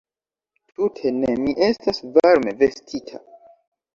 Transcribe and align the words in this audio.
Tute 0.77 1.11
ne, 1.17 1.35
mi 1.41 1.53
estas 1.67 2.01
varme 2.15 2.53
vestita. 2.63 3.21